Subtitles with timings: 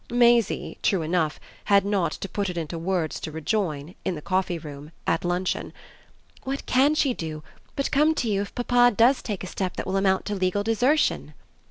[0.09, 4.57] Maisie, true enough, had not to put it into words to rejoin, in the coffee
[4.57, 5.71] room, at luncheon:
[6.41, 7.43] "What CAN she do
[7.75, 10.63] but come to you if papa does take a step that will amount to legal
[10.63, 11.35] desertion?"